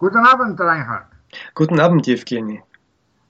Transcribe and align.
Guten 0.00 0.24
Abend, 0.24 0.58
Reinhard. 0.58 1.04
Guten 1.54 1.78
Abend, 1.78 2.08
Evgeny. 2.08 2.62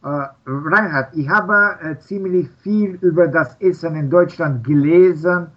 Äh, 0.05 0.27
Reinhard, 0.47 1.09
ich 1.17 1.29
habe 1.29 1.77
äh, 1.83 1.99
ziemlich 1.99 2.49
viel 2.63 2.97
über 3.03 3.27
das 3.27 3.57
Essen 3.61 3.97
in 3.97 4.09
Deutschland 4.09 4.63
gelesen, 4.63 5.49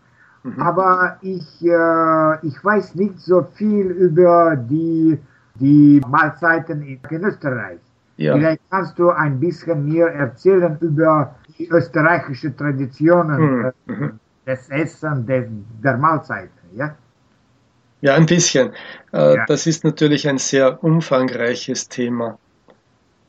mhm. 0.42 0.60
aber 0.60 1.18
ich, 1.22 1.64
äh, 1.64 2.48
ich 2.48 2.58
weiß 2.66 2.96
nicht 2.96 3.20
so 3.20 3.44
viel 3.54 3.92
über 3.92 4.56
die, 4.56 5.20
die 5.60 6.02
Mahlzeiten 6.10 6.82
in 6.82 7.24
Österreich. 7.24 7.80
Ja. 8.18 8.34
Vielleicht 8.34 8.62
kannst 8.72 8.98
du 8.98 9.12
ein 9.12 9.40
bisschen 9.40 9.86
mir 9.86 10.08
erzählen 10.08 10.80
über 10.82 11.36
die 11.60 11.70
österreichische 11.70 12.56
Traditionen 12.56 13.40
mhm. 13.40 13.66
Äh, 13.66 13.92
mhm. 13.92 14.20
des 14.48 14.68
Essens, 14.72 15.28
des, 15.28 15.46
der 15.84 15.96
Mahlzeiten, 15.96 16.70
ja? 16.74 16.96
Ja, 18.04 18.16
ein 18.16 18.26
bisschen. 18.26 18.74
Äh, 19.14 19.38
ja. 19.38 19.46
Das 19.46 19.66
ist 19.66 19.86
natürlich 19.86 20.28
ein 20.28 20.38
sehr 20.38 20.84
umfangreiches 20.84 21.88
Thema. 21.88 22.38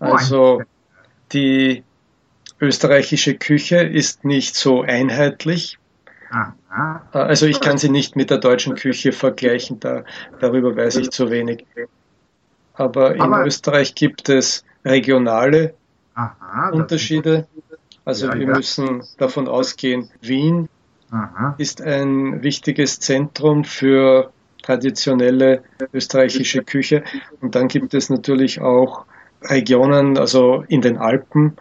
Also 0.00 0.62
die 1.32 1.84
österreichische 2.60 3.36
Küche 3.36 3.76
ist 3.76 4.24
nicht 4.24 4.56
so 4.56 4.82
einheitlich. 4.82 5.78
Aha. 6.28 7.02
Äh, 7.12 7.18
also 7.18 7.46
ich 7.46 7.60
kann 7.60 7.78
sie 7.78 7.88
nicht 7.88 8.16
mit 8.16 8.30
der 8.30 8.38
deutschen 8.38 8.74
Küche 8.74 9.12
vergleichen, 9.12 9.78
da, 9.78 10.02
darüber 10.40 10.74
weiß 10.74 10.96
ich 10.96 11.10
zu 11.10 11.30
wenig. 11.30 11.64
Aber 12.72 13.14
in 13.14 13.20
Aber 13.20 13.46
Österreich 13.46 13.94
gibt 13.94 14.28
es 14.28 14.64
regionale 14.84 15.74
Aha, 16.16 16.70
Unterschiede. 16.70 17.46
Also 18.04 18.26
ja, 18.26 18.34
wir 18.34 18.48
ja. 18.48 18.56
müssen 18.56 19.04
davon 19.18 19.46
ausgehen, 19.46 20.10
Wien 20.20 20.68
Aha. 21.12 21.54
ist 21.58 21.80
ein 21.80 22.42
wichtiges 22.42 22.98
Zentrum 22.98 23.62
für 23.62 24.32
traditionelle 24.64 25.62
österreichische 25.92 26.62
Küche. 26.62 27.04
Und 27.40 27.54
dann 27.54 27.68
gibt 27.68 27.94
es 27.94 28.10
natürlich 28.10 28.60
auch 28.60 29.04
Regionen, 29.42 30.18
also 30.18 30.64
in 30.68 30.80
den 30.80 30.96
Alpen. 30.96 31.56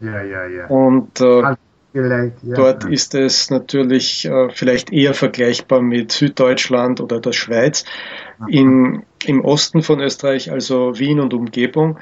Ja, 0.00 0.22
ja, 0.22 0.46
ja. 0.46 0.66
Und 0.66 1.20
äh, 1.20 1.56
ja, 1.92 2.30
dort 2.42 2.84
ja. 2.84 2.90
ist 2.90 3.14
es 3.14 3.50
natürlich 3.50 4.26
äh, 4.26 4.50
vielleicht 4.50 4.92
eher 4.92 5.14
vergleichbar 5.14 5.80
mit 5.80 6.12
Süddeutschland 6.12 7.00
oder 7.00 7.20
der 7.20 7.32
Schweiz. 7.32 7.84
In, 8.48 9.04
Im 9.24 9.44
Osten 9.44 9.82
von 9.82 10.00
Österreich, 10.00 10.52
also 10.52 10.98
Wien 10.98 11.20
und 11.20 11.32
Umgebung, 11.32 11.98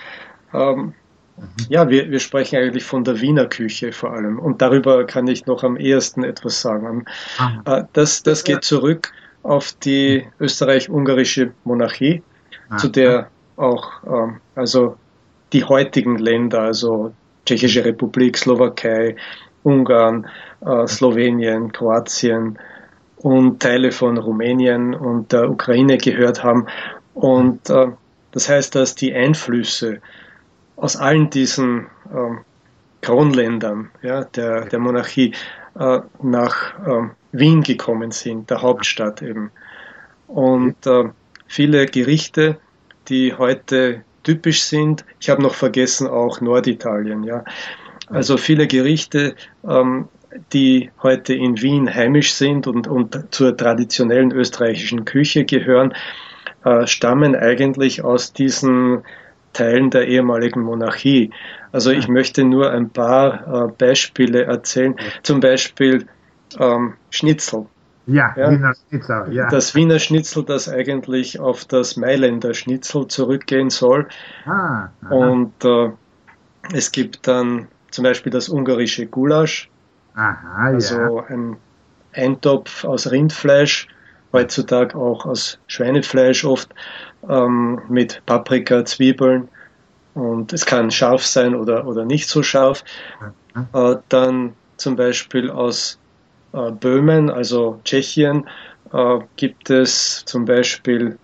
ähm, 0.52 0.94
mhm. 1.36 1.44
ja, 1.68 1.88
wir, 1.88 2.10
wir 2.10 2.18
sprechen 2.18 2.56
eigentlich 2.56 2.84
von 2.84 3.04
der 3.04 3.20
Wiener 3.20 3.46
Küche 3.46 3.92
vor 3.92 4.12
allem. 4.12 4.40
Und 4.40 4.60
darüber 4.60 5.04
kann 5.06 5.28
ich 5.28 5.46
noch 5.46 5.62
am 5.62 5.76
ehesten 5.76 6.24
etwas 6.24 6.60
sagen. 6.60 7.04
Äh, 7.64 7.84
das, 7.92 8.24
das 8.24 8.42
geht 8.42 8.64
zurück 8.64 9.12
auf 9.44 9.72
die 9.84 10.26
österreich-ungarische 10.40 11.52
Monarchie, 11.64 12.22
ah, 12.70 12.78
zu 12.78 12.88
der 12.88 13.28
auch 13.56 13.90
ähm, 14.04 14.40
also 14.56 14.96
die 15.52 15.64
heutigen 15.64 16.18
Länder, 16.18 16.62
also 16.62 17.12
Tschechische 17.46 17.84
Republik, 17.84 18.36
Slowakei, 18.36 19.16
Ungarn, 19.62 20.26
äh, 20.64 20.86
Slowenien, 20.86 21.72
Kroatien 21.72 22.58
und 23.18 23.60
Teile 23.60 23.92
von 23.92 24.18
Rumänien 24.18 24.94
und 24.94 25.32
der 25.32 25.50
Ukraine 25.50 25.98
gehört 25.98 26.42
haben. 26.42 26.66
Und 27.12 27.70
äh, 27.70 27.88
das 28.32 28.48
heißt, 28.48 28.74
dass 28.74 28.94
die 28.94 29.14
Einflüsse 29.14 30.00
aus 30.76 30.96
allen 30.96 31.30
diesen 31.30 31.86
äh, 32.12 32.36
Kronländern 33.02 33.90
ja, 34.02 34.24
der, 34.24 34.64
der 34.66 34.78
Monarchie 34.78 35.34
äh, 35.78 36.00
nach 36.22 36.78
äh, 36.86 37.08
Wien 37.34 37.62
gekommen 37.62 38.10
sind, 38.10 38.50
der 38.50 38.62
Hauptstadt 38.62 39.22
eben. 39.22 39.50
Und 40.28 40.86
äh, 40.86 41.04
viele 41.46 41.86
Gerichte, 41.86 42.58
die 43.08 43.34
heute 43.34 44.02
typisch 44.22 44.62
sind, 44.62 45.04
ich 45.20 45.28
habe 45.28 45.42
noch 45.42 45.54
vergessen 45.54 46.06
auch 46.06 46.40
Norditalien, 46.40 47.24
ja. 47.24 47.44
Also 48.08 48.36
viele 48.36 48.66
Gerichte, 48.66 49.34
ähm, 49.66 50.08
die 50.52 50.90
heute 51.02 51.34
in 51.34 51.60
Wien 51.60 51.92
heimisch 51.92 52.32
sind 52.34 52.66
und, 52.66 52.86
und 52.86 53.32
zur 53.34 53.56
traditionellen 53.56 54.32
österreichischen 54.32 55.04
Küche 55.04 55.44
gehören, 55.44 55.94
äh, 56.64 56.86
stammen 56.86 57.34
eigentlich 57.34 58.02
aus 58.02 58.32
diesen 58.32 59.02
Teilen 59.52 59.90
der 59.90 60.08
ehemaligen 60.08 60.62
Monarchie. 60.62 61.30
Also 61.72 61.90
ich 61.90 62.08
möchte 62.08 62.44
nur 62.44 62.70
ein 62.70 62.90
paar 62.90 63.68
äh, 63.68 63.72
Beispiele 63.78 64.44
erzählen. 64.44 64.96
Zum 65.22 65.40
Beispiel 65.40 66.06
ähm, 66.58 66.94
Schnitzel. 67.10 67.66
Ja, 68.06 68.34
ja, 68.36 68.50
Wiener 68.50 68.74
Schnitzel, 68.74 69.32
ja. 69.32 69.48
Das 69.48 69.74
Wiener 69.74 69.98
Schnitzel, 69.98 70.44
das 70.44 70.68
eigentlich 70.68 71.40
auf 71.40 71.64
das 71.64 71.96
Mailänder 71.96 72.52
Schnitzel 72.52 73.08
zurückgehen 73.08 73.70
soll. 73.70 74.08
Ah, 74.44 74.88
und 75.08 75.52
äh, 75.64 75.90
es 76.72 76.92
gibt 76.92 77.26
dann 77.26 77.68
zum 77.90 78.04
Beispiel 78.04 78.30
das 78.30 78.48
ungarische 78.48 79.06
Gulasch. 79.06 79.70
Aha, 80.14 80.54
also 80.56 80.98
ja. 80.98 81.24
ein 81.28 81.56
Eintopf 82.12 82.84
aus 82.84 83.10
Rindfleisch, 83.10 83.88
heutzutage 84.32 84.96
auch 84.96 85.24
aus 85.24 85.58
Schweinefleisch 85.66 86.44
oft, 86.44 86.74
ähm, 87.28 87.80
mit 87.88 88.22
Paprika, 88.26 88.84
Zwiebeln. 88.84 89.48
Und 90.12 90.52
es 90.52 90.66
kann 90.66 90.90
scharf 90.90 91.24
sein 91.24 91.54
oder, 91.54 91.86
oder 91.86 92.04
nicht 92.04 92.28
so 92.28 92.42
scharf. 92.42 92.84
Äh, 93.72 93.96
dann 94.08 94.52
zum 94.76 94.96
Beispiel 94.96 95.50
aus 95.50 95.98
Böhmen, 96.70 97.30
also 97.30 97.80
Tschechien, 97.84 98.48
äh, 98.92 99.18
gibt 99.36 99.70
es 99.70 100.24
zum 100.24 100.44
Beispiel 100.44 101.18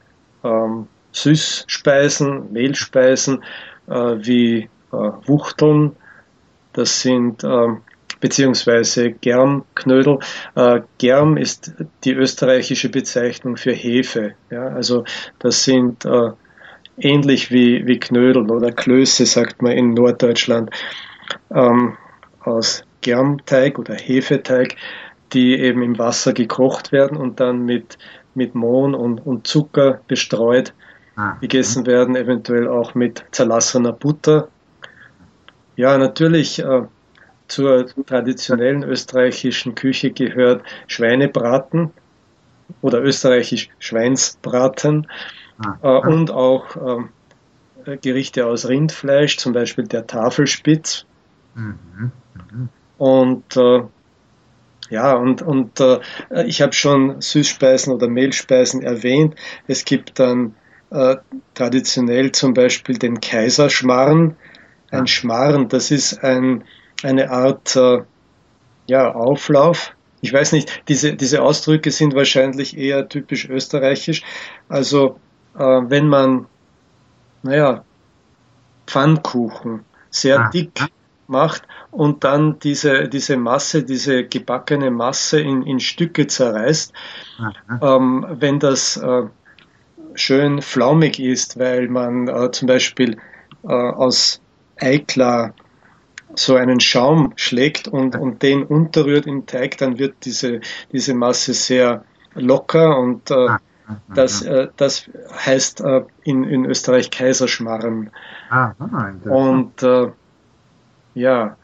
ähm, 0.45 0.89
Süßspeisen, 1.13 2.53
Mehlspeisen 2.53 3.43
äh, 3.89 3.93
wie 3.93 4.69
Wuchteln. 4.91 5.95
Das 6.73 7.01
sind 7.01 7.45
ähm, 7.45 7.83
beziehungsweise 8.21 9.13
Germknödel. 9.13 10.19
Äh, 10.55 10.81
Germ 10.99 11.37
ist 11.37 11.73
die 12.05 12.12
österreichische 12.12 12.89
Bezeichnung 12.89 13.57
für 13.57 13.73
Hefe. 13.73 14.35
Ja, 14.51 14.69
also 14.69 15.05
das 15.39 15.65
sind 15.65 16.05
äh, 16.05 16.31
ähnlich 16.99 17.51
wie, 17.51 17.87
wie 17.87 17.99
Knödel 17.99 18.51
oder 18.51 18.73
Klöße, 18.73 19.27
sagt 19.27 19.62
man 19.62 19.73
in 19.73 19.95
Norddeutschland, 19.95 20.71
ähm, 21.53 21.97
aus 22.41 22.85
Germteig 23.01 23.79
oder 23.79 23.95
Hefeteig 23.95 24.77
die 25.33 25.59
eben 25.59 25.83
im 25.83 25.99
Wasser 25.99 26.33
gekocht 26.33 26.93
werden 26.93 27.17
und 27.17 27.41
dann 27.41 27.65
mit, 27.65 27.99
mit 28.35 28.55
Mohn 28.55 28.95
und, 28.95 29.25
und 29.25 29.47
Zucker 29.47 30.01
bestreut 30.09 30.75
ah. 31.17 31.37
gegessen 31.41 31.87
werden, 31.87 32.17
eventuell 32.17 32.69
auch 32.69 32.95
mit 32.95 33.25
zerlassener 33.31 33.93
Butter. 33.93 34.49
Ja, 35.77 35.97
natürlich 35.99 36.59
äh, 36.59 36.83
zur 37.49 37.87
traditionellen 38.07 38.83
österreichischen 38.83 39.75
Küche 39.75 40.11
gehört 40.11 40.63
Schweinebraten 40.87 41.91
oder 42.83 43.03
österreichisch 43.03 43.69
Schweinsbraten 43.79 45.07
ah. 45.59 45.77
äh, 45.83 46.09
und 46.09 46.31
auch 46.31 46.77
äh, 46.77 47.97
Gerichte 47.99 48.47
aus 48.47 48.69
Rindfleisch, 48.69 49.39
zum 49.39 49.53
Beispiel 49.53 49.87
der 49.87 50.07
Tafelspitz. 50.07 51.07
Mhm. 51.55 51.79
Mhm. 52.35 52.69
Und 52.99 53.57
äh, 53.57 53.83
ja, 54.91 55.15
und, 55.15 55.41
und 55.41 55.81
äh, 55.81 56.01
ich 56.45 56.61
habe 56.61 56.73
schon 56.73 57.21
Süßspeisen 57.21 57.93
oder 57.93 58.09
Mehlspeisen 58.09 58.83
erwähnt. 58.83 59.37
Es 59.69 59.84
gibt 59.84 60.19
dann 60.19 60.56
äh, 60.91 61.17
traditionell 61.55 62.33
zum 62.33 62.55
Beispiel 62.55 62.99
den 62.99 63.21
Kaiserschmarrn. 63.21 64.37
Ein 64.91 65.06
Schmarrn, 65.06 65.69
das 65.69 65.93
ist 65.93 66.25
ein, 66.25 66.65
eine 67.05 67.31
Art 67.31 67.77
äh, 67.77 68.03
ja, 68.87 69.15
Auflauf. 69.15 69.95
Ich 70.21 70.33
weiß 70.33 70.53
nicht, 70.53 70.83
diese, 70.89 71.15
diese 71.15 71.43
Ausdrücke 71.43 71.93
sind 71.93 72.15
wahrscheinlich 72.15 72.77
eher 72.77 73.09
typisch 73.09 73.49
österreichisch. 73.49 74.23
Also 74.69 75.21
äh, 75.56 75.62
wenn 75.62 76.09
man, 76.09 76.47
naja, 77.44 77.85
Pfannkuchen 78.87 79.85
sehr 80.11 80.41
ah. 80.41 80.50
dick 80.50 80.73
macht 81.31 81.62
und 81.91 82.25
dann 82.25 82.59
diese, 82.59 83.09
diese 83.09 83.37
Masse, 83.37 83.82
diese 83.82 84.25
gebackene 84.25 84.91
Masse 84.91 85.41
in, 85.41 85.62
in 85.62 85.81
Stücke 85.81 86.27
zerreißt. 86.27 86.93
Ähm, 87.81 88.27
wenn 88.29 88.59
das 88.59 88.97
äh, 88.97 89.23
schön 90.15 90.62
flaumig 90.62 91.21
ist, 91.21 91.59
weil 91.59 91.88
man 91.88 92.29
äh, 92.29 92.50
zum 92.50 92.69
Beispiel 92.69 93.17
äh, 93.62 93.69
aus 93.69 94.41
Eiklar 94.77 95.55
so 96.35 96.55
einen 96.55 96.81
Schaum 96.81 97.33
schlägt 97.37 97.88
und, 97.88 98.17
und 98.17 98.43
den 98.43 98.62
unterrührt 98.62 99.26
im 99.26 99.47
Teig, 99.47 99.79
dann 99.79 99.99
wird 99.99 100.25
diese, 100.25 100.61
diese 100.93 101.15
Masse 101.15 101.55
sehr 101.55 102.05
locker 102.35 102.99
und 102.99 103.31
äh, 103.31 103.49
das, 104.15 104.43
äh, 104.43 104.69
das 104.76 105.11
heißt 105.35 105.81
äh, 105.81 106.03
in, 106.23 106.44
in 106.44 106.65
Österreich 106.65 107.11
Kaiserschmarren. 107.11 108.11
Ah, 108.49 108.73
und 109.25 109.83
äh, 109.83 110.12
ja, 111.15 111.57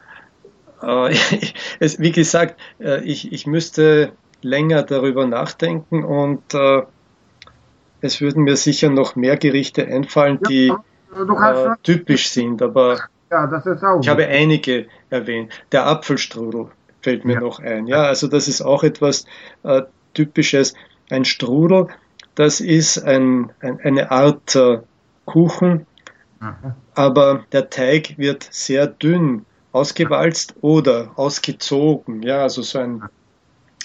äh, 0.83 1.15
es, 1.81 1.99
wie 1.99 2.13
gesagt, 2.13 2.59
äh, 2.81 3.03
ich, 3.05 3.33
ich 3.33 3.47
müsste 3.47 4.13
länger 4.43 4.83
darüber 4.83 5.27
nachdenken 5.27 6.05
und 6.05 6.55
äh, 6.55 6.83
es 8.01 8.21
würden 8.21 8.45
mir 8.45 8.57
sicher 8.57 8.91
noch 8.91 9.17
mehr 9.17 9.37
Gerichte 9.37 9.87
einfallen, 9.87 10.39
die 10.49 10.69
äh, 10.69 11.77
typisch 11.83 12.29
sind, 12.29 12.63
aber 12.63 13.01
ja, 13.31 13.51
ich 14.01 14.09
habe 14.09 14.27
einige 14.27 14.87
erwähnt. 15.11 15.53
Der 15.73 15.87
Apfelstrudel 15.87 16.69
fällt 17.01 17.25
mir 17.25 17.35
ja. 17.35 17.41
noch 17.41 17.59
ein. 17.59 17.89
Ja, 17.89 18.03
also 18.03 18.29
das 18.29 18.47
ist 18.47 18.63
auch 18.63 18.85
etwas 18.85 19.25
Typisches. 20.15 20.75
Ein 21.11 21.25
Strudel, 21.25 21.89
das 22.37 22.61
ist 22.61 23.03
ein, 23.03 23.51
ein 23.61 23.81
eine 23.81 24.13
Art 24.13 24.57
Kuchen. 25.25 25.87
Aber 26.95 27.45
der 27.53 27.71
Teig 27.71 28.19
wird 28.19 28.47
sehr 28.51 28.87
dünn 28.87 29.47
ausgewalzt 29.73 30.55
oder 30.61 31.11
ausgezogen. 31.17 32.23
Ja, 32.23 32.43
also 32.43 32.63
so 32.63 32.79
ein, 32.79 33.03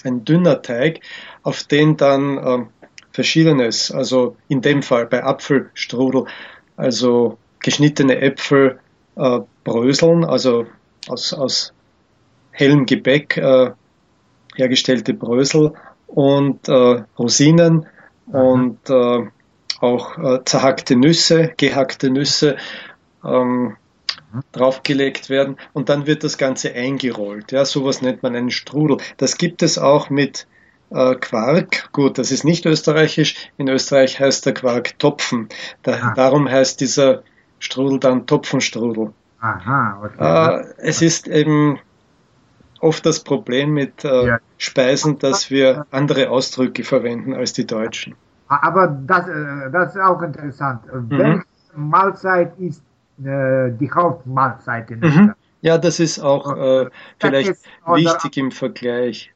ein 0.03 0.23
dünner 0.25 0.61
Teig, 0.61 1.01
auf 1.43 1.63
den 1.63 1.97
dann 1.97 2.37
äh, 2.37 2.65
Verschiedenes, 3.11 3.91
also 3.91 4.37
in 4.47 4.61
dem 4.61 4.83
Fall 4.83 5.05
bei 5.05 5.23
Apfelstrudel, 5.23 6.25
also 6.77 7.37
geschnittene 7.59 8.21
Äpfel 8.21 8.79
äh, 9.15 9.39
bröseln, 9.63 10.23
also 10.23 10.65
aus, 11.07 11.33
aus 11.33 11.73
hellem 12.51 12.85
Gebäck 12.85 13.37
äh, 13.37 13.71
hergestellte 14.55 15.13
Brösel 15.13 15.73
und 16.07 16.67
äh, 16.67 17.03
Rosinen 17.17 17.85
mhm. 18.27 18.35
und 18.35 18.89
äh, 18.89 19.27
auch 19.81 20.17
äh, 20.17 20.43
zerhackte 20.45 20.95
Nüsse, 20.95 21.53
gehackte 21.57 22.09
Nüsse 22.09 22.57
ähm, 23.23 23.75
draufgelegt 24.51 25.29
werden 25.29 25.57
und 25.73 25.89
dann 25.89 26.07
wird 26.07 26.23
das 26.23 26.37
Ganze 26.37 26.73
eingerollt. 26.73 27.51
Ja, 27.51 27.65
sowas 27.65 28.01
nennt 28.01 28.23
man 28.23 28.35
einen 28.35 28.51
Strudel. 28.51 28.97
Das 29.17 29.37
gibt 29.37 29.61
es 29.63 29.77
auch 29.77 30.09
mit 30.09 30.47
äh, 30.89 31.15
Quark. 31.15 31.91
Gut, 31.91 32.17
das 32.17 32.31
ist 32.31 32.43
nicht 32.43 32.65
österreichisch. 32.65 33.51
In 33.57 33.67
Österreich 33.67 34.19
heißt 34.19 34.45
der 34.45 34.53
Quark 34.53 34.97
Topfen. 34.99 35.49
Da, 35.83 35.93
ah. 35.93 36.13
Darum 36.15 36.49
heißt 36.49 36.79
dieser 36.79 37.23
Strudel 37.59 37.99
dann 37.99 38.25
Topfenstrudel. 38.25 39.13
Aha, 39.39 40.01
okay. 40.03 40.61
Äh, 40.61 40.73
es 40.77 41.01
ist 41.01 41.27
eben 41.27 41.79
oft 42.79 43.05
das 43.05 43.23
Problem 43.23 43.71
mit 43.73 44.03
äh, 44.03 44.27
ja. 44.27 44.39
Speisen, 44.57 45.19
dass 45.19 45.49
wir 45.49 45.85
andere 45.91 46.29
Ausdrücke 46.29 46.83
verwenden 46.83 47.33
als 47.33 47.53
die 47.53 47.65
Deutschen. 47.65 48.15
Aber 48.51 48.87
das, 48.87 49.27
äh, 49.27 49.71
das 49.71 49.95
ist 49.95 50.01
auch 50.01 50.21
interessant. 50.21 50.81
Mhm. 50.93 51.09
Welche 51.09 51.43
Mahlzeit 51.75 52.57
ist 52.59 52.83
äh, 53.23 53.71
die 53.71 53.89
Hauptmahlzeit 53.91 54.91
in 54.91 54.99
mhm. 54.99 55.33
Ja, 55.61 55.77
das 55.77 55.99
ist 55.99 56.19
auch 56.19 56.57
äh, 56.57 56.89
vielleicht 57.19 57.55
wichtig 57.85 58.37
im 58.37 58.51
Vergleich. 58.51 59.31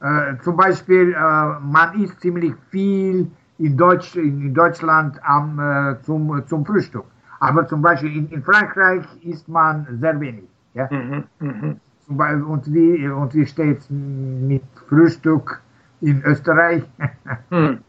Äh, 0.00 0.36
zum 0.42 0.56
Beispiel, 0.56 1.12
äh, 1.12 1.60
man 1.60 2.02
isst 2.02 2.20
ziemlich 2.20 2.54
viel 2.70 3.30
in, 3.58 3.76
Deutsch, 3.76 4.16
in 4.16 4.54
Deutschland 4.54 5.18
am, 5.22 5.58
äh, 5.60 6.02
zum, 6.02 6.42
zum 6.46 6.64
Frühstück. 6.64 7.04
Aber 7.40 7.68
zum 7.68 7.82
Beispiel 7.82 8.16
in, 8.16 8.28
in 8.30 8.42
Frankreich 8.42 9.04
isst 9.22 9.46
man 9.48 9.86
sehr 10.00 10.18
wenig. 10.18 10.44
Ja? 10.74 10.88
Mhm, 10.90 11.24
mh. 11.38 11.76
Und 12.08 12.72
wie, 12.72 13.06
und 13.06 13.34
wie 13.34 13.44
steht 13.44 13.80
es 13.80 13.90
mit 13.90 14.62
Frühstück 14.88 15.60
in 16.00 16.22
Österreich? 16.22 16.82
Hm. 17.50 17.82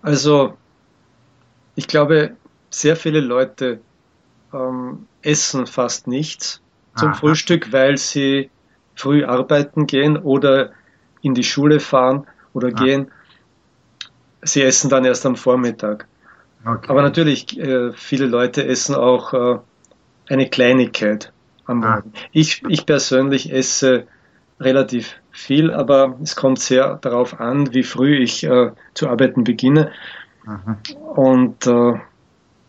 Also, 0.00 0.56
ich 1.74 1.86
glaube, 1.86 2.36
sehr 2.70 2.96
viele 2.96 3.20
Leute 3.20 3.80
ähm, 4.52 5.06
essen 5.22 5.66
fast 5.66 6.06
nichts 6.06 6.60
zum 6.96 7.08
Aha. 7.08 7.16
Frühstück, 7.16 7.72
weil 7.72 7.96
sie 7.96 8.50
früh 8.94 9.24
arbeiten 9.24 9.86
gehen 9.86 10.16
oder 10.16 10.70
in 11.22 11.34
die 11.34 11.44
Schule 11.44 11.80
fahren 11.80 12.26
oder 12.52 12.68
ah. 12.68 12.84
gehen. 12.84 13.10
Sie 14.42 14.62
essen 14.62 14.90
dann 14.90 15.04
erst 15.04 15.24
am 15.24 15.36
Vormittag. 15.36 16.06
Okay. 16.64 16.88
Aber 16.88 17.02
natürlich, 17.02 17.58
äh, 17.58 17.92
viele 17.92 18.26
Leute 18.26 18.66
essen 18.66 18.94
auch 18.94 19.32
äh, 19.32 19.58
eine 20.28 20.48
Kleinigkeit 20.48 21.32
am 21.66 21.82
ah. 21.82 21.96
Morgen. 21.96 22.12
Ich, 22.32 22.62
ich 22.68 22.86
persönlich 22.86 23.52
esse 23.52 24.06
relativ 24.60 25.21
viel, 25.32 25.72
aber 25.72 26.18
es 26.22 26.36
kommt 26.36 26.60
sehr 26.60 26.98
darauf 27.00 27.40
an, 27.40 27.72
wie 27.74 27.82
früh 27.82 28.18
ich 28.18 28.44
äh, 28.44 28.70
zu 28.94 29.08
arbeiten 29.08 29.44
beginne. 29.44 29.90
Aha. 30.46 30.78
Und 31.14 31.66
äh, 31.66 31.94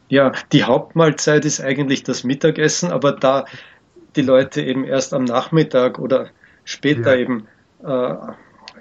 ja, 0.08 0.32
die 0.52 0.64
Hauptmahlzeit 0.64 1.46
ist 1.46 1.62
eigentlich 1.62 2.04
das 2.04 2.24
Mittagessen, 2.24 2.92
aber 2.92 3.12
da 3.12 3.46
die 4.16 4.22
Leute 4.22 4.62
eben 4.62 4.86
erst 4.86 5.14
am 5.14 5.24
Nachmittag 5.24 6.00
oder 6.00 6.30
später 6.64 7.16
ja. 7.16 7.22
eben 7.22 7.48
äh, 7.84 8.16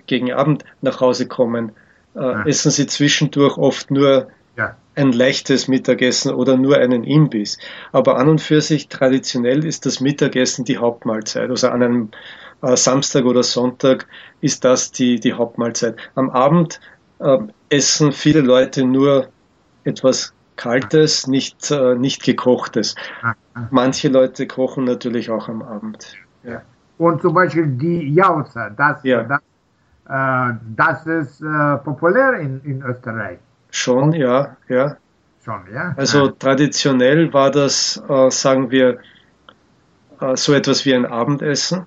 gegen 0.06 0.32
Abend 0.32 0.64
nach 0.80 1.00
Hause 1.00 1.26
kommen, 1.26 1.72
äh, 2.14 2.20
ja. 2.20 2.46
essen 2.46 2.70
sie 2.70 2.86
zwischendurch 2.86 3.56
oft 3.56 3.90
nur 3.90 4.28
ja. 4.56 4.76
ein 4.94 5.12
leichtes 5.12 5.68
Mittagessen 5.68 6.32
oder 6.32 6.56
nur 6.56 6.76
einen 6.76 7.04
Imbiss. 7.04 7.58
Aber 7.92 8.18
an 8.18 8.28
und 8.28 8.40
für 8.40 8.60
sich 8.60 8.88
traditionell 8.88 9.64
ist 9.64 9.86
das 9.86 10.00
Mittagessen 10.00 10.64
die 10.64 10.78
Hauptmahlzeit. 10.78 11.48
Also 11.50 11.68
an 11.68 11.82
einem 11.82 12.10
Samstag 12.62 13.24
oder 13.24 13.42
Sonntag 13.42 14.06
ist 14.40 14.64
das 14.64 14.92
die, 14.92 15.18
die 15.18 15.32
Hauptmahlzeit. 15.32 15.96
Am 16.14 16.30
Abend 16.30 16.80
äh, 17.18 17.38
essen 17.68 18.12
viele 18.12 18.40
Leute 18.40 18.84
nur 18.84 19.28
etwas 19.84 20.32
Kaltes, 20.56 21.26
nicht, 21.26 21.70
äh, 21.70 21.94
nicht 21.96 22.22
gekochtes. 22.22 22.94
Manche 23.70 24.08
Leute 24.08 24.46
kochen 24.46 24.84
natürlich 24.84 25.30
auch 25.30 25.48
am 25.48 25.62
Abend. 25.62 26.14
Ja. 26.44 26.62
Und 26.98 27.20
zum 27.20 27.34
Beispiel 27.34 27.66
die 27.66 28.14
Jauze, 28.14 28.72
das, 28.76 29.02
ja. 29.02 29.24
das, 29.24 29.40
äh, 30.08 30.54
das 30.76 31.06
ist 31.06 31.40
äh, 31.42 31.76
populär 31.78 32.34
in, 32.34 32.60
in 32.64 32.82
Österreich. 32.82 33.38
Schon, 33.70 34.12
ja, 34.12 34.56
ja. 34.68 34.96
Schon, 35.44 35.62
ja. 35.72 35.94
Also 35.96 36.28
traditionell 36.28 37.32
war 37.32 37.50
das, 37.50 38.00
äh, 38.08 38.30
sagen 38.30 38.70
wir, 38.70 38.98
äh, 40.20 40.36
so 40.36 40.52
etwas 40.52 40.84
wie 40.84 40.94
ein 40.94 41.06
Abendessen, 41.06 41.86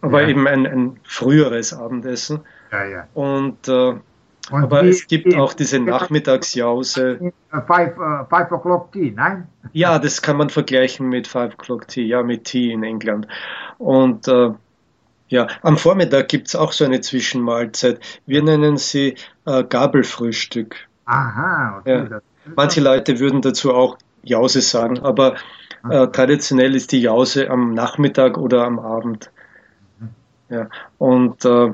aber 0.00 0.22
ja. 0.22 0.28
eben 0.28 0.46
ein, 0.46 0.66
ein 0.66 1.00
früheres 1.04 1.72
Abendessen. 1.72 2.40
Ja, 2.72 2.84
ja. 2.84 3.08
Und, 3.14 3.68
äh, 3.68 3.72
und 3.90 4.02
aber 4.50 4.82
die, 4.82 4.88
es 4.88 5.06
gibt 5.06 5.32
die, 5.32 5.36
auch 5.36 5.52
diese 5.52 5.78
Nachmittagsjause. 5.78 7.32
Five, 7.66 7.98
uh, 7.98 8.24
five 8.28 8.50
o'clock 8.50 8.92
tea, 8.92 9.12
nein? 9.14 9.46
Ja, 9.72 9.98
das 9.98 10.22
kann 10.22 10.36
man 10.36 10.50
vergleichen 10.50 11.08
mit 11.08 11.26
Five 11.26 11.54
o'clock 11.54 11.88
tea, 11.88 12.06
ja, 12.06 12.22
mit 12.22 12.44
Tea 12.44 12.72
in 12.72 12.82
England. 12.82 13.26
Und 13.78 14.28
äh, 14.28 14.50
ja, 15.28 15.46
am 15.62 15.76
Vormittag 15.76 16.28
gibt 16.28 16.48
es 16.48 16.56
auch 16.56 16.72
so 16.72 16.84
eine 16.84 17.00
Zwischenmahlzeit. 17.00 18.00
Wir 18.26 18.42
nennen 18.42 18.78
sie 18.78 19.16
äh, 19.44 19.64
Gabelfrühstück. 19.64 20.76
Aha, 21.04 21.78
okay. 21.80 22.06
Ja. 22.10 22.20
Manche 22.56 22.80
Leute 22.80 23.18
würden 23.18 23.42
dazu 23.42 23.74
auch 23.74 23.98
Jause 24.22 24.62
sagen, 24.62 25.00
aber 25.00 25.36
äh, 25.88 26.06
traditionell 26.08 26.74
ist 26.74 26.92
die 26.92 27.02
Jause 27.02 27.50
am 27.50 27.74
Nachmittag 27.74 28.38
oder 28.38 28.64
am 28.64 28.78
Abend. 28.78 29.30
Ja, 30.50 30.68
und 30.98 31.44
äh, 31.44 31.72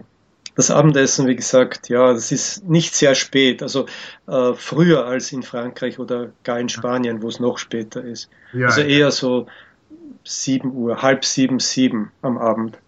das 0.57 0.71
Abendessen, 0.71 1.26
wie 1.26 1.37
gesagt, 1.37 1.88
ja, 1.88 2.12
das 2.12 2.31
ist 2.31 2.69
nicht 2.69 2.95
sehr 2.95 3.14
spät, 3.14 3.62
also 3.62 3.87
äh, 4.26 4.54
früher 4.54 5.07
als 5.07 5.33
in 5.33 5.43
Frankreich 5.43 5.99
oder 5.99 6.31
gar 6.45 6.61
in 6.61 6.69
Spanien, 6.69 7.23
wo 7.23 7.28
es 7.28 7.40
noch 7.40 7.59
später 7.59 8.04
ist. 8.04 8.31
Ja, 8.52 8.66
also 8.66 8.81
eher 8.83 9.11
so 9.11 9.47
sieben 10.25 10.73
Uhr, 10.73 11.02
halb 11.02 11.25
sieben, 11.25 11.59
sieben 11.59 12.12
am 12.23 12.38
Abend. 12.38 12.78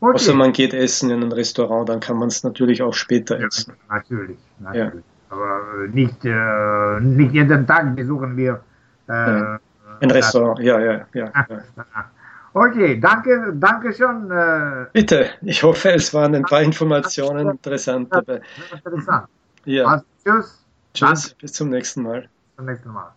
Okay. 0.00 0.14
Außer 0.14 0.34
man 0.34 0.52
geht 0.52 0.72
essen 0.72 1.10
in 1.10 1.22
ein 1.22 1.32
Restaurant, 1.32 1.88
dann 1.88 2.00
kann 2.00 2.16
man 2.16 2.28
es 2.28 2.42
natürlich 2.42 2.80
auch 2.82 2.94
später 2.94 3.38
ja, 3.38 3.46
essen. 3.46 3.74
Natürlich, 3.90 4.38
natürlich. 4.58 4.94
Ja. 4.94 5.36
Aber 5.36 5.60
äh, 5.84 5.88
nicht, 5.88 6.24
äh, 6.24 7.00
nicht 7.00 7.34
jeden 7.34 7.66
Tag 7.66 7.94
besuchen 7.94 8.36
wir 8.36 8.62
äh, 9.08 9.12
ein 10.00 10.10
Restaurant. 10.10 10.58
Ja, 10.60 10.80
ja, 10.80 11.06
ja. 11.12 11.32
ja. 11.34 11.46
Okay, 12.52 12.98
danke, 12.98 13.52
danke 13.54 13.92
schon. 13.92 14.30
Äh, 14.30 14.86
Bitte, 14.92 15.30
ich 15.42 15.62
hoffe, 15.62 15.92
es 15.92 16.12
waren 16.12 16.34
ein 16.34 16.42
paar 16.42 16.62
Informationen 16.62 17.48
interessant 17.50 18.12
dabei. 18.12 18.40
Interessant. 18.84 19.28
Ja. 19.64 19.86
Also, 19.86 20.04
tschüss. 20.24 20.64
Tschüss, 20.94 21.22
danke. 21.22 21.36
bis 21.40 21.52
zum 21.52 21.68
nächsten 21.68 22.02
Mal. 22.02 22.22
Bis 22.22 22.56
zum 22.56 22.66
nächsten 22.66 22.90
Mal. 22.90 23.12